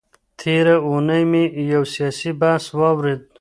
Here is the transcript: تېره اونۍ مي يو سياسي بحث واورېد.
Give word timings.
تېره 0.39 0.75
اونۍ 0.87 1.23
مي 1.31 1.43
يو 1.71 1.83
سياسي 1.93 2.29
بحث 2.41 2.63
واورېد. 2.79 3.19